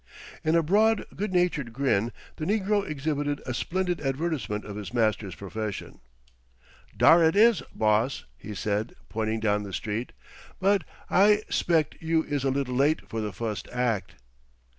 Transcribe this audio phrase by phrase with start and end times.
[0.43, 5.35] In a broad, good natured grin the negro exhibited a splendid advertisement of his master's
[5.35, 5.99] profession.
[6.97, 10.11] "Dar it is, boss," he said, pointing down the street.
[10.59, 14.15] "But I 'spect you is a little late for de fust act."